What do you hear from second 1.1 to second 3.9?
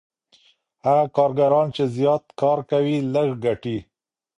کارګران چي زیات کار کوي لږ ګټي.